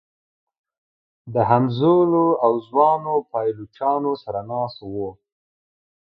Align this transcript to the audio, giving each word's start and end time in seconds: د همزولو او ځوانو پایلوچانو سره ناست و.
د 1.33 1.35
همزولو 1.49 2.25
او 2.45 2.53
ځوانو 2.67 3.13
پایلوچانو 3.31 4.11
سره 4.23 4.39
ناست 4.51 4.77
و. 4.91 4.93